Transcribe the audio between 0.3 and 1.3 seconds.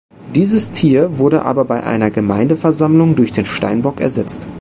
Dieses Tier